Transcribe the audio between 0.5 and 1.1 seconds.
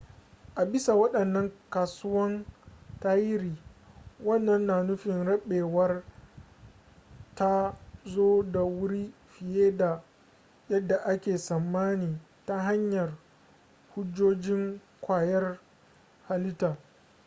a bisa